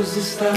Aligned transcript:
Deus 0.00 0.16
está 0.16 0.50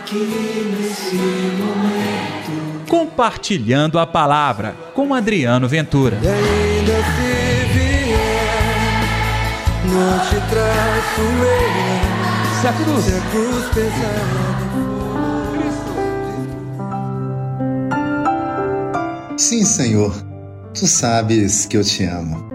aqui 0.00 0.16
nesse 0.16 1.14
momento. 1.14 2.88
Compartilhando 2.88 4.00
a 4.00 4.06
palavra 4.06 4.74
com 4.94 5.14
Adriano 5.14 5.68
Ventura. 5.68 6.18
E 6.20 6.26
ainda 6.26 6.94
se 6.94 7.68
vier, 7.72 8.18
não 9.86 10.18
te 10.18 10.34
traço 10.50 11.20
eu. 11.20 11.70
Se 12.60 12.66
a 12.66 12.72
cruz, 12.72 13.04
Se 13.04 13.14
a 13.14 13.20
cruz 13.30 13.64
pesar. 13.72 14.26
Sim, 19.36 19.64
Senhor, 19.64 20.12
tu 20.74 20.88
sabes 20.88 21.64
que 21.64 21.76
eu 21.76 21.84
te 21.84 22.02
amo. 22.02 22.50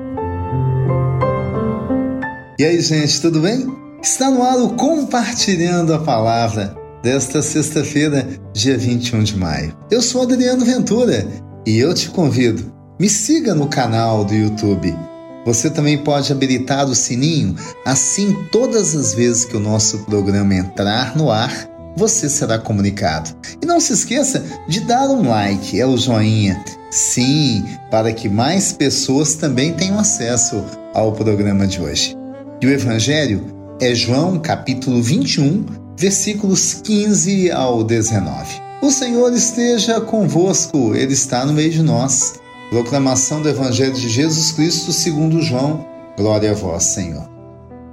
E 2.60 2.66
aí, 2.66 2.82
gente, 2.82 3.22
tudo 3.22 3.40
bem? 3.40 3.85
Está 4.06 4.30
no 4.30 4.44
ar 4.44 4.60
o 4.60 4.70
Compartilhando 4.76 5.92
a 5.92 5.98
Palavra 5.98 6.78
desta 7.02 7.42
sexta-feira, 7.42 8.28
dia 8.54 8.78
21 8.78 9.24
de 9.24 9.36
maio. 9.36 9.76
Eu 9.90 10.00
sou 10.00 10.22
Adriano 10.22 10.64
Ventura 10.64 11.28
e 11.66 11.80
eu 11.80 11.92
te 11.92 12.12
convido, 12.12 12.72
me 13.00 13.10
siga 13.10 13.56
no 13.56 13.68
canal 13.68 14.24
do 14.24 14.36
YouTube. 14.36 14.96
Você 15.44 15.72
também 15.72 15.98
pode 15.98 16.32
habilitar 16.32 16.86
o 16.86 16.94
sininho, 16.94 17.56
assim 17.84 18.38
todas 18.52 18.96
as 18.96 19.16
vezes 19.16 19.44
que 19.44 19.58
o 19.58 19.60
nosso 19.60 19.98
programa 20.06 20.54
entrar 20.54 21.18
no 21.18 21.32
ar, 21.32 21.68
você 21.98 22.30
será 22.30 22.60
comunicado. 22.60 23.32
E 23.60 23.66
não 23.66 23.80
se 23.80 23.94
esqueça 23.94 24.46
de 24.68 24.82
dar 24.82 25.10
um 25.10 25.28
like, 25.28 25.82
é 25.82 25.88
o 25.88 25.98
joinha. 25.98 26.64
Sim, 26.92 27.66
para 27.90 28.14
que 28.14 28.30
mais 28.30 28.72
pessoas 28.72 29.34
também 29.34 29.74
tenham 29.74 29.98
acesso 29.98 30.64
ao 30.94 31.12
programa 31.12 31.66
de 31.66 31.82
hoje. 31.82 32.16
E 32.62 32.68
o 32.68 32.70
Evangelho 32.70 33.65
é 33.80 33.94
João 33.94 34.40
capítulo 34.40 35.02
21, 35.02 35.66
versículos 35.98 36.76
15 36.76 37.52
ao 37.52 37.84
19. 37.84 38.62
O 38.82 38.90
Senhor 38.90 39.34
esteja 39.34 40.00
convosco, 40.00 40.96
Ele 40.96 41.14
está 41.14 41.46
no 41.46 41.52
meio 41.52 41.72
de 41.72 41.82
nós. 41.82 42.36
Proclamação 42.70 43.42
do 43.42 43.50
Evangelho 43.50 43.94
de 43.94 44.08
Jesus 44.08 44.52
Cristo 44.52 44.94
segundo 44.94 45.42
João. 45.42 45.86
Glória 46.18 46.52
a 46.52 46.54
vós, 46.54 46.84
Senhor. 46.84 47.30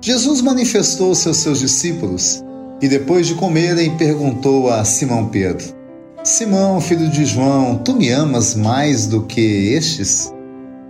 Jesus 0.01 0.41
manifestou-se 0.41 1.27
aos 1.27 1.39
seus 1.39 1.59
discípulos 1.59 2.43
e 2.81 2.89
depois 2.89 3.27
de 3.27 3.35
comerem 3.35 3.97
perguntou 3.97 4.71
a 4.71 4.85
Simão 4.85 5.29
Pedro: 5.29 5.67
Simão, 6.23 6.81
filho 6.81 7.09
de 7.11 7.25
João, 7.25 7.79
tu 7.79 7.95
me 7.95 8.09
amas 8.11 8.55
mais 8.55 9.07
do 9.07 9.23
que 9.25 9.73
estes? 9.75 10.33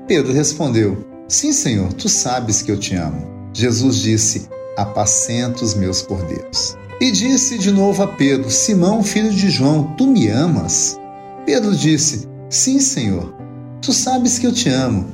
Pedro 0.07 0.33
respondeu: 0.33 1.07
Sim, 1.29 1.53
Senhor, 1.53 1.93
tu 1.95 2.09
sabes 2.09 2.61
que 2.61 2.71
eu 2.71 2.79
te 2.79 2.95
amo. 2.95 3.27
Jesus 3.55 3.97
disse: 3.97 4.49
Apacenta 4.77 5.65
os 5.65 5.75
meus 5.75 6.03
cordeiros. 6.03 6.77
E 7.01 7.11
disse 7.11 7.59
de 7.59 7.71
novo 7.71 8.03
a 8.03 8.07
Pedro: 8.07 8.51
Simão, 8.51 9.03
filho 9.03 9.31
de 9.31 9.51
João, 9.51 9.95
tu 9.97 10.07
me 10.07 10.29
amas? 10.29 10.99
Pedro 11.45 11.75
disse: 11.75 12.29
Sim, 12.49 12.79
Senhor, 12.79 13.35
tu 13.81 13.93
sabes 13.93 14.39
que 14.39 14.47
eu 14.47 14.53
te 14.53 14.69
amo. 14.69 15.07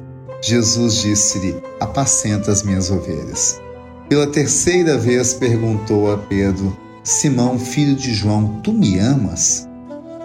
Jesus 0.43 0.97
disse-lhe: 0.97 1.57
Apacenta 1.81 2.53
as 2.53 2.63
minhas 2.63 2.91
ovelhas. 2.91 3.61
Pela 4.09 4.27
terceira 4.27 4.97
vez 4.97 5.35
perguntou 5.35 6.13
a 6.13 6.19
Pedro: 6.19 6.77
Simão, 7.03 7.59
filho 7.59 7.97
de 7.97 8.13
João, 8.13 8.61
tu 8.63 8.73
me 8.73 8.99
amas? 8.99 9.69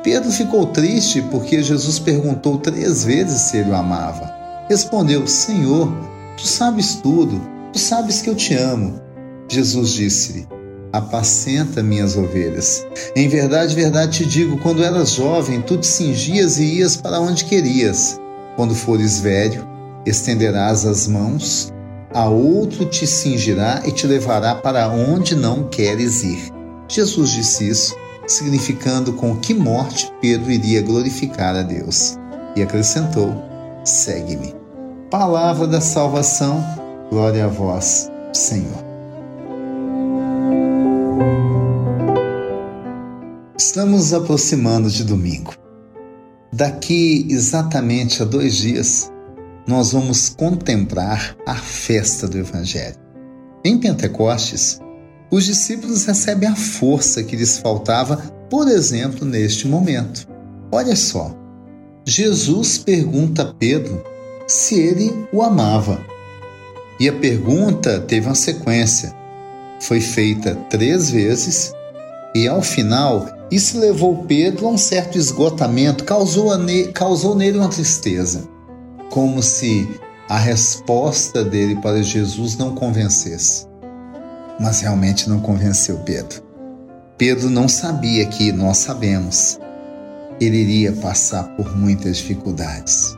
Pedro 0.04 0.32
ficou 0.32 0.66
triste 0.66 1.22
porque 1.32 1.64
Jesus 1.64 1.98
perguntou 1.98 2.58
três 2.58 3.06
vezes 3.06 3.42
se 3.42 3.58
ele 3.58 3.72
o 3.72 3.76
amava. 3.76 4.30
Respondeu: 4.70 5.26
Senhor, 5.26 5.92
tu 6.36 6.46
sabes 6.46 6.96
tudo, 6.96 7.42
tu 7.72 7.80
sabes 7.80 8.22
que 8.22 8.30
eu 8.30 8.36
te 8.36 8.54
amo. 8.54 9.02
Jesus 9.48 9.92
disse-lhe: 9.92 10.48
Apacenta 10.92 11.82
minhas 11.82 12.16
ovelhas. 12.16 12.86
Em 13.16 13.28
verdade, 13.28 13.76
verdade 13.76 14.20
te 14.20 14.26
digo: 14.26 14.58
quando 14.60 14.84
eras 14.84 15.12
jovem, 15.12 15.62
tu 15.62 15.78
te 15.78 15.88
cingias 15.88 16.60
e 16.60 16.80
ias 16.80 16.96
para 16.96 17.20
onde 17.20 17.46
querias. 17.46 18.20
Quando 18.56 18.76
fores 18.76 19.20
velho, 19.20 19.68
estenderás 20.06 20.86
as 20.86 21.08
mãos 21.08 21.74
a 22.14 22.30
outro 22.30 22.86
te 22.86 23.08
cingirá 23.08 23.82
e 23.86 23.92
te 23.92 24.06
levará 24.06 24.54
para 24.54 24.88
onde 24.88 25.36
não 25.36 25.68
queres 25.68 26.24
ir. 26.24 26.52
Jesus 26.88 27.32
disse 27.32 27.68
isso, 27.68 27.96
significando 28.28 29.14
com 29.14 29.36
que 29.36 29.54
morte 29.54 30.12
Pedro 30.22 30.52
iria 30.52 30.82
glorificar 30.82 31.56
a 31.56 31.64
Deus. 31.64 32.16
E 32.56 32.62
acrescentou: 32.62 33.34
Segue-me. 33.84 34.54
Palavra 35.10 35.66
da 35.66 35.82
salvação, 35.82 36.64
glória 37.10 37.46
a 37.46 37.48
vós, 37.48 38.12
Senhor. 38.32 38.93
Estamos 43.58 44.14
aproximando 44.14 44.90
de 44.90 45.04
domingo. 45.04 45.54
Daqui 46.52 47.26
exatamente 47.30 48.22
a 48.22 48.26
dois 48.26 48.58
dias, 48.58 49.12
nós 49.68 49.94
vamos 49.94 50.30
contemplar 50.30 51.36
a 51.46 51.56
festa 51.56 52.28
do 52.28 52.38
Evangelho. 52.38 52.98
Em 53.66 53.80
Pentecostes, 53.80 54.80
os 55.32 55.46
discípulos 55.46 56.06
recebem 56.06 56.50
a 56.50 56.56
força 56.56 57.24
que 57.24 57.36
lhes 57.36 57.58
faltava, 57.58 58.18
por 58.50 58.68
exemplo, 58.68 59.26
neste 59.26 59.68
momento. 59.68 60.28
Olha 60.72 60.96
só, 60.96 61.36
Jesus 62.06 62.78
pergunta 62.78 63.44
a 63.44 63.54
Pedro 63.54 64.04
se 64.48 64.80
ele 64.80 65.28
o 65.32 65.42
amava. 65.42 66.00
E 67.00 67.10
a 67.10 67.14
pergunta 67.14 68.00
teve 68.02 68.28
uma 68.28 68.36
sequência. 68.36 69.23
Foi 69.88 70.00
feita 70.00 70.56
três 70.70 71.10
vezes 71.10 71.74
e, 72.34 72.48
ao 72.48 72.62
final, 72.62 73.28
isso 73.52 73.78
levou 73.78 74.24
Pedro 74.24 74.68
a 74.68 74.72
um 74.72 74.78
certo 74.78 75.18
esgotamento, 75.18 76.06
causou, 76.06 76.58
ne 76.58 76.86
causou 76.88 77.36
nele 77.36 77.58
uma 77.58 77.68
tristeza 77.68 78.48
como 79.12 79.44
se 79.44 79.88
a 80.30 80.40
resposta 80.40 81.44
dele 81.44 81.76
para 81.76 82.02
Jesus 82.02 82.58
não 82.58 82.74
convencesse. 82.74 83.68
Mas 84.58 84.80
realmente 84.80 85.30
não 85.30 85.42
convenceu 85.42 86.00
Pedro. 86.00 86.42
Pedro 87.18 87.50
não 87.50 87.68
sabia 87.68 88.26
que 88.26 88.54
nós 88.54 88.78
sabemos. 88.78 89.60
Ele 90.40 90.58
iria 90.58 90.94
passar 90.94 91.44
por 91.56 91.78
muitas 91.78 92.18
dificuldades. 92.18 93.18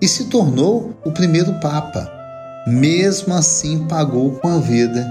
E 0.00 0.08
se 0.08 0.24
tornou 0.24 0.96
o 1.04 1.12
primeiro 1.12 1.60
Papa. 1.60 2.10
Mesmo 2.66 3.34
assim, 3.34 3.86
pagou 3.86 4.32
com 4.32 4.48
a 4.48 4.58
vida 4.58 5.06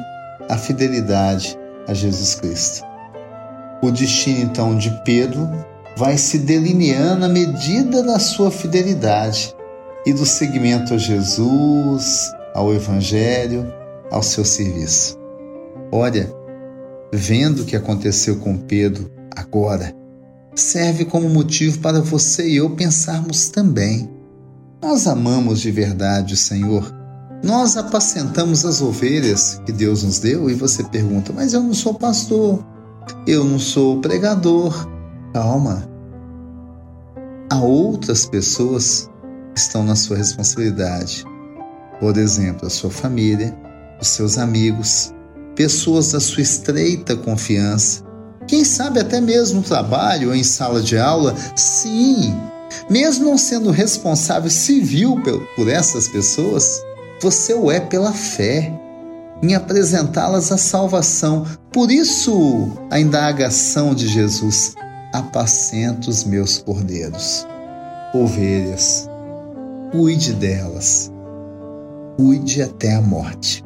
a 0.50 0.58
fidelidade 0.58 1.58
a 1.88 1.94
Jesus 1.94 2.36
Cristo. 2.36 2.86
O 3.82 3.92
destino 3.92 4.42
então 4.42 4.78
de 4.78 4.90
Pedro 5.04 5.50
vai 5.98 6.18
se 6.18 6.40
delineando 6.40 7.26
à 7.26 7.30
medida 7.30 8.02
da 8.02 8.18
sua 8.20 8.50
fidelidade 8.50 9.54
e 10.06 10.14
do 10.14 10.26
seguimento 10.26 10.94
a 10.94 10.98
Jesus, 10.98 12.32
ao 12.54 12.74
Evangelho, 12.74 13.72
ao 14.12 14.24
seu 14.24 14.46
serviço. 14.46 15.18
Olha, 15.92 16.32
vendo 17.12 17.62
o 17.62 17.66
que 17.66 17.76
aconteceu 17.76 18.38
com 18.38 18.58
Pedro 18.58 19.12
agora, 19.36 19.94
serve 20.56 21.06
como 21.06 21.30
motivo 21.30 21.80
para 21.80 22.02
você 22.02 22.48
e 22.48 22.58
eu 22.58 22.70
pensarmos 22.72 23.50
também. 23.50 24.10
Nós 24.82 25.08
amamos 25.08 25.62
de 25.62 25.72
verdade 25.72 26.34
o 26.34 26.38
Senhor. 26.38 27.03
Nós 27.44 27.76
apacentamos 27.76 28.64
as 28.64 28.82
ovelhas 28.82 29.62
que 29.66 29.74
Deus 29.74 30.02
nos 30.02 30.18
deu 30.18 30.50
e 30.50 30.54
você 30.54 30.82
pergunta, 30.82 31.34
mas 31.34 31.54
eu 31.54 31.62
não 31.62 31.74
sou 31.74 31.94
pastor, 31.94 32.64
eu 33.28 33.44
não 33.44 33.60
sou 33.60 34.00
pregador. 34.00 34.88
Calma. 35.34 35.86
Há 37.52 37.60
outras 37.60 38.26
pessoas 38.26 39.10
estão 39.54 39.84
na 39.84 39.94
sua 39.94 40.16
responsabilidade. 40.16 41.26
Por 42.00 42.18
exemplo, 42.18 42.66
a 42.66 42.70
sua 42.70 42.90
família, 42.90 43.54
os 44.00 44.08
seus 44.08 44.38
amigos, 44.38 45.14
pessoas 45.54 46.14
da 46.14 46.22
sua 46.22 46.42
estreita 46.44 47.14
confiança, 47.14 48.04
quem 48.48 48.64
sabe 48.64 49.02
até 49.02 49.20
mesmo 49.20 49.58
no 49.58 49.64
trabalho 49.64 50.30
ou 50.30 50.36
em 50.36 50.44
sala 50.44 50.82
de 50.82 50.98
aula, 50.98 51.36
sim, 51.58 52.34
mesmo 52.90 53.26
não 53.26 53.38
sendo 53.38 53.70
responsável 53.70 54.50
civil 54.50 55.22
por 55.56 55.68
essas 55.68 56.08
pessoas, 56.08 56.82
você 57.24 57.54
o 57.54 57.72
é 57.72 57.80
pela 57.80 58.14
fé 58.14 58.72
em 59.42 59.56
apresentá-las 59.56 60.52
à 60.52 60.58
salvação. 60.58 61.46
Por 61.72 61.90
isso, 61.90 62.70
a 62.92 63.00
indagação 63.00 63.96
de 63.96 64.08
Jesus: 64.08 64.76
apacenta 65.12 66.10
os 66.10 66.24
meus 66.24 66.60
cordeiros, 66.60 67.48
ovelhas 68.14 69.10
cuide 69.94 70.34
delas. 70.34 71.12
Cuide 72.18 72.64
até 72.64 72.96
a 72.96 73.02
morte. 73.02 73.64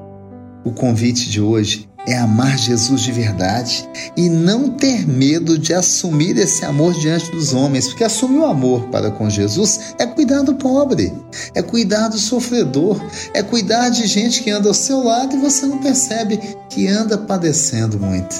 O 0.65 0.71
convite 0.71 1.29
de 1.29 1.39
hoje 1.39 1.89
é 2.05 2.17
amar 2.17 2.57
Jesus 2.57 3.01
de 3.01 3.11
verdade 3.13 3.87
e 4.15 4.29
não 4.29 4.71
ter 4.71 5.07
medo 5.07 5.57
de 5.57 5.73
assumir 5.73 6.37
esse 6.37 6.65
amor 6.65 6.93
diante 6.93 7.31
dos 7.31 7.53
homens, 7.53 7.87
porque 7.87 8.03
assumir 8.03 8.39
o 8.39 8.45
amor 8.45 8.87
para 8.89 9.09
com 9.09 9.29
Jesus 9.29 9.95
é 9.97 10.05
cuidar 10.27 10.41
do 10.41 10.55
pobre, 10.55 11.13
é 11.55 11.61
cuidar 11.61 12.09
do 12.09 12.17
sofredor, 12.17 13.01
é 13.33 13.41
cuidar 13.41 13.87
de 13.87 14.05
gente 14.05 14.43
que 14.43 14.51
anda 14.51 14.67
ao 14.67 14.73
seu 14.73 15.01
lado 15.01 15.37
e 15.37 15.39
você 15.39 15.65
não 15.65 15.77
percebe 15.77 16.37
que 16.69 16.85
anda 16.85 17.17
padecendo 17.17 17.97
muito. 17.97 18.35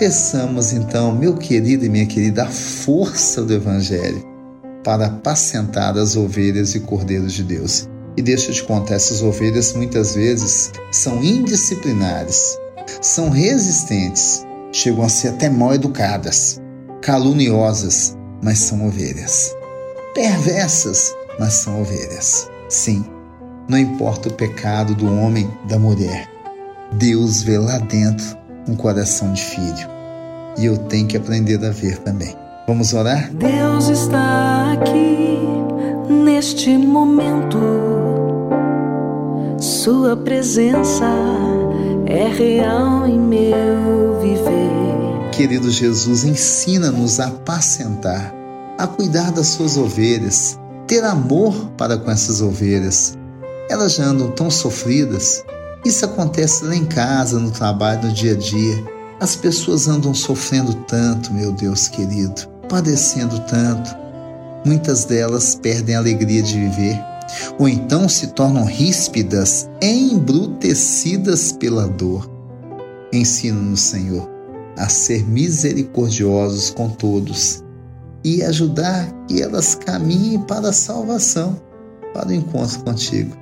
Peçamos 0.00 0.72
então, 0.72 1.14
meu 1.14 1.36
querido 1.36 1.84
e 1.84 1.88
minha 1.88 2.06
querida, 2.06 2.42
a 2.42 2.48
força 2.48 3.42
do 3.42 3.54
Evangelho 3.54 4.26
para 4.82 5.06
apacentar 5.06 5.96
as 5.96 6.16
ovelhas 6.16 6.74
e 6.74 6.80
cordeiros 6.80 7.32
de 7.34 7.44
Deus. 7.44 7.88
E 8.16 8.22
deixa 8.22 8.50
eu 8.50 8.54
te 8.54 8.64
contar, 8.64 8.94
essas 8.94 9.22
ovelhas 9.22 9.72
muitas 9.74 10.16
vezes 10.16 10.72
são 10.90 11.22
indisciplinares, 11.22 12.58
são 13.00 13.30
resistentes, 13.30 14.44
chegam 14.72 15.04
a 15.04 15.08
ser 15.08 15.28
até 15.28 15.48
mal 15.48 15.72
educadas, 15.72 16.60
caluniosas, 17.00 18.16
mas 18.42 18.58
são 18.58 18.88
ovelhas. 18.88 19.54
Perversas, 20.14 21.14
mas 21.38 21.54
são 21.54 21.80
ovelhas. 21.80 22.50
Sim, 22.68 23.04
não 23.68 23.78
importa 23.78 24.28
o 24.28 24.32
pecado 24.32 24.94
do 24.94 25.06
homem, 25.06 25.50
da 25.68 25.78
mulher, 25.78 26.28
Deus 26.92 27.42
vê 27.42 27.58
lá 27.58 27.78
dentro 27.78 28.36
um 28.66 28.74
coração 28.74 29.32
de 29.32 29.42
filho. 29.42 29.88
E 30.58 30.64
eu 30.64 30.76
tenho 30.76 31.06
que 31.06 31.16
aprender 31.16 31.64
a 31.64 31.70
ver 31.70 31.98
também. 31.98 32.34
Vamos 32.66 32.92
orar? 32.92 33.30
Deus 33.32 33.88
está 33.88 34.72
aqui 34.72 35.38
neste 36.10 36.76
momento. 36.76 37.58
Sua 39.58 40.16
presença 40.16 41.06
é 42.06 42.28
real 42.28 43.06
em 43.06 43.18
meu 43.18 44.20
viver. 44.20 45.30
Querido 45.32 45.70
Jesus, 45.70 46.24
ensina-nos 46.24 47.20
a 47.20 47.28
apacentar, 47.28 48.34
a 48.76 48.86
cuidar 48.86 49.30
das 49.30 49.48
suas 49.48 49.76
ovelhas, 49.76 50.58
ter 50.88 51.04
amor 51.04 51.54
para 51.76 51.98
com 51.98 52.10
essas 52.10 52.40
ovelhas. 52.40 53.16
Elas 53.70 53.94
já 53.94 54.04
andam 54.04 54.30
tão 54.30 54.50
sofridas. 54.50 55.44
Isso 55.84 56.04
acontece 56.04 56.64
lá 56.64 56.74
em 56.74 56.86
casa, 56.86 57.38
no 57.38 57.50
trabalho, 57.50 58.08
no 58.08 58.12
dia 58.12 58.32
a 58.32 58.36
dia. 58.36 58.84
As 59.20 59.36
pessoas 59.36 59.86
andam 59.86 60.14
sofrendo 60.14 60.72
tanto, 60.88 61.32
meu 61.32 61.52
Deus 61.52 61.88
querido, 61.88 62.48
padecendo 62.68 63.38
tanto. 63.40 63.94
Muitas 64.64 65.04
delas 65.04 65.54
perdem 65.54 65.94
a 65.94 65.98
alegria 65.98 66.42
de 66.42 66.58
viver 66.58 66.98
ou 67.58 67.68
então 67.68 68.08
se 68.08 68.28
tornam 68.28 68.64
ríspidas, 68.64 69.68
embrutecidas 69.82 71.52
pela 71.52 71.86
dor. 71.86 72.28
Ensina-nos, 73.12 73.80
Senhor, 73.80 74.26
a 74.78 74.88
ser 74.88 75.28
misericordiosos 75.28 76.70
com 76.70 76.88
todos 76.88 77.62
e 78.24 78.42
ajudar 78.42 79.10
que 79.26 79.42
elas 79.42 79.74
caminhem 79.74 80.40
para 80.40 80.70
a 80.70 80.72
salvação, 80.72 81.60
para 82.12 82.28
o 82.28 82.32
encontro 82.32 82.80
contigo. 82.80 83.36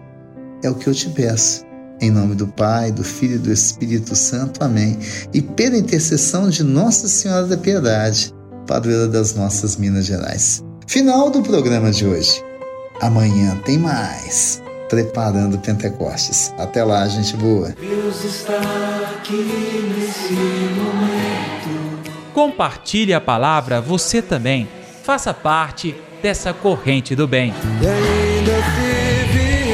É 0.62 0.70
o 0.70 0.74
que 0.74 0.88
eu 0.88 0.94
te 0.94 1.08
peço. 1.10 1.64
Em 2.00 2.10
nome 2.10 2.34
do 2.34 2.46
Pai, 2.46 2.92
do 2.92 3.02
Filho 3.02 3.36
e 3.36 3.38
do 3.38 3.52
Espírito 3.52 4.14
Santo. 4.14 4.62
Amém. 4.62 4.98
E 5.32 5.40
pela 5.40 5.78
intercessão 5.78 6.50
de 6.50 6.62
Nossa 6.62 7.08
Senhora 7.08 7.46
da 7.46 7.56
Piedade, 7.56 8.34
padroeira 8.66 9.08
das 9.08 9.34
nossas 9.34 9.76
Minas 9.76 10.04
Gerais. 10.04 10.62
Final 10.86 11.30
do 11.30 11.42
programa 11.42 11.90
de 11.90 12.06
hoje. 12.06 12.42
Amanhã 13.00 13.56
tem 13.64 13.78
mais. 13.78 14.62
Preparando 14.88 15.58
Pentecostes. 15.58 16.52
Até 16.58 16.84
lá, 16.84 17.06
gente 17.08 17.36
boa. 17.36 17.74
Deus 17.80 18.24
está 18.24 18.60
aqui 19.18 19.92
nesse 19.96 20.34
momento. 20.74 21.95
Compartilhe 22.36 23.14
a 23.14 23.20
palavra 23.20 23.80
você 23.80 24.20
também. 24.20 24.68
Faça 25.02 25.32
parte 25.32 25.96
dessa 26.22 26.52
corrente 26.52 27.16
do 27.16 27.26
bem. 27.26 27.54
E 27.80 27.86
ainda 27.86 28.52
se 28.52 29.32
vier, 29.32 29.72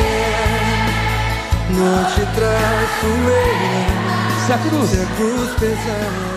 não 1.70 2.05
te 2.05 2.20
traço 2.37 3.06
eu. 3.06 4.47
Se 4.47 4.53
a 4.53 4.59
cruz 4.59 4.91
Se 4.91 5.00
a 5.00 5.06
cruz 5.17 5.50
pesar. 5.59 6.31